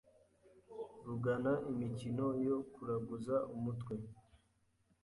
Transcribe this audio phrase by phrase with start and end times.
[1.05, 3.93] rugana imikino yo kuraguza umutwe